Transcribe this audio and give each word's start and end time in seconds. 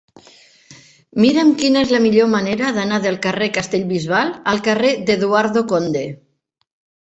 Mira'm 1.25 1.51
quina 1.59 1.83
és 1.85 1.93
la 1.95 1.99
millor 2.05 2.29
manera 2.31 2.71
d'anar 2.77 2.97
del 3.03 3.19
carrer 3.27 3.51
de 3.51 3.55
Castellbisbal 3.59 4.33
al 4.55 4.63
carrer 4.71 4.95
d'Eduardo 5.11 5.65
Conde. 5.75 6.05